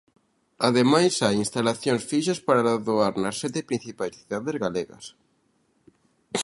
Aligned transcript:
Ademais, 0.67 1.13
hai 1.23 1.35
instalacións 1.45 2.03
fixas 2.11 2.39
para 2.47 2.73
doar 2.87 3.13
nas 3.23 3.35
sete 3.41 3.59
principais 3.69 4.13
cidades 4.19 4.55
galegas. 4.65 5.05